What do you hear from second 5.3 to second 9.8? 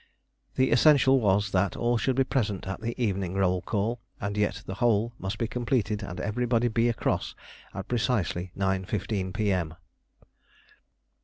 be completed and everybody be across at precisely 9.15 P.M.